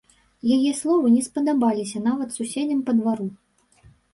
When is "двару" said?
2.99-3.25